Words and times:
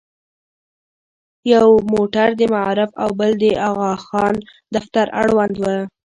یو 1.53 1.67
موټر 1.93 2.27
د 2.39 2.41
معارف 2.53 2.91
او 3.03 3.09
بل 3.19 3.31
د 3.43 3.45
اغاخان 3.69 4.35
دفتر 4.75 5.05
اړوند 5.21 5.55
و. 5.63 5.65